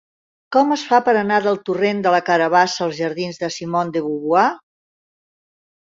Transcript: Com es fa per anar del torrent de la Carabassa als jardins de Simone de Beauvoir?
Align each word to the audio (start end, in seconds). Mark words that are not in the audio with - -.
Com 0.55 0.71
es 0.75 0.85
fa 0.91 0.99
per 1.09 1.13
anar 1.19 1.37
del 1.47 1.59
torrent 1.67 2.01
de 2.07 2.15
la 2.17 2.23
Carabassa 2.29 2.83
als 2.87 2.97
jardins 3.03 3.41
de 3.45 3.53
Simone 3.59 3.97
de 3.99 4.05
Beauvoir? 4.07 4.51